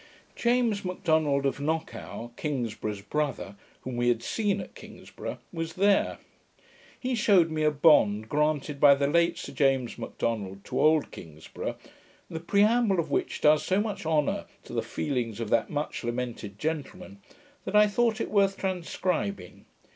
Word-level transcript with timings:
James 0.35 0.83
Macdonald, 0.83 1.45
of 1.45 1.59
Knockow, 1.59 2.31
Kingsburgh's 2.35 3.01
brother, 3.03 3.55
whom 3.81 3.97
we 3.97 4.07
had 4.07 4.23
seen 4.23 4.59
at 4.59 4.73
Kingsburgh, 4.73 5.37
was 5.53 5.73
there. 5.73 6.17
He 6.99 7.13
shewed 7.13 7.51
me 7.51 7.61
a 7.61 7.69
bond 7.69 8.27
granted 8.27 8.79
by 8.79 8.95
the 8.95 9.05
late 9.05 9.37
Sir 9.37 9.53
James 9.53 9.99
Macdonald, 9.99 10.65
to 10.65 10.81
old 10.81 11.11
Kingsburgh, 11.11 11.75
the 12.31 12.39
preamble 12.39 12.99
of 12.99 13.11
which 13.11 13.41
does 13.41 13.63
so 13.63 13.79
much 13.79 14.03
honour 14.03 14.47
to 14.63 14.73
the 14.73 14.81
feelings 14.81 15.39
of 15.39 15.51
that 15.51 15.69
much 15.69 16.03
lamented 16.03 16.57
gentleman, 16.57 17.21
that 17.65 17.75
I 17.75 17.85
thought 17.85 18.19
it 18.19 18.31
worth 18.31 18.57
transcribing. 18.57 19.65